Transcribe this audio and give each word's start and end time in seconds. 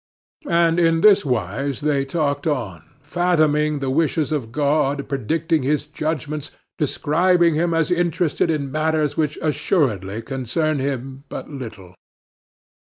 And 0.49 0.79
in 0.79 1.01
this 1.01 1.23
wise 1.23 1.81
they 1.81 2.05
talked 2.05 2.47
on, 2.47 2.81
fathoming 3.03 3.77
the 3.77 3.91
wishes 3.91 4.31
of 4.31 4.51
God, 4.51 5.07
predicting 5.07 5.61
His 5.61 5.85
judgments, 5.85 6.49
describing 6.79 7.53
Him 7.53 7.75
as 7.75 7.91
interested 7.91 8.49
in 8.49 8.71
matters 8.71 9.15
which 9.15 9.37
assuredly 9.43 10.23
concern 10.23 10.79
Him 10.79 11.25
but 11.29 11.51
little. 11.51 11.93